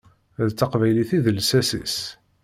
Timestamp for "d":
0.47-0.51, 1.23-1.25